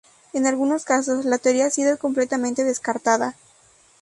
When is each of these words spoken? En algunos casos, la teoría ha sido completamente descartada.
En 0.33 0.47
algunos 0.47 0.83
casos, 0.83 1.25
la 1.25 1.37
teoría 1.37 1.67
ha 1.67 1.69
sido 1.69 1.99
completamente 1.99 2.63
descartada. 2.63 3.35